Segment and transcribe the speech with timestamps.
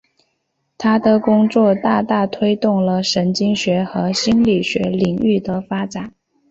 [0.79, 6.11] 他的工作大大推动了神经学和心理学领域的发展。